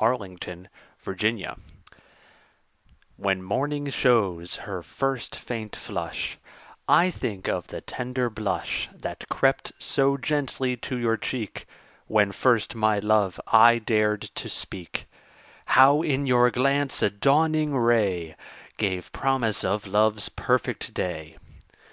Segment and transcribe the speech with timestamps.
[0.00, 0.68] MORNING, NOON
[1.16, 1.56] AND NIGHT
[3.16, 6.38] When morning shows her first faint flush,
[6.88, 11.66] I think of the tender blush That crept so gently to your cheek
[12.06, 15.06] When first my love I dared to speak;
[15.64, 18.36] How, in your glance, a dawning ray
[18.76, 21.36] Gave promise of love's perfect day.